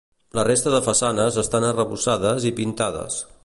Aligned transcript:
La 0.37 0.45
resta 0.47 0.71
de 0.75 0.79
façanes 0.87 1.37
estan 1.43 1.67
arrebossades 1.69 2.49
i 2.53 2.57
pintades. 2.63 3.23